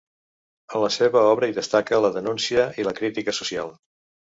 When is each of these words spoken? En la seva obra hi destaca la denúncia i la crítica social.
En 0.77 0.81
la 0.83 0.89
seva 0.95 1.21
obra 1.33 1.51
hi 1.51 1.53
destaca 1.59 2.01
la 2.07 2.11
denúncia 2.17 2.65
i 2.85 2.89
la 2.91 2.97
crítica 3.03 3.39
social. 3.43 3.73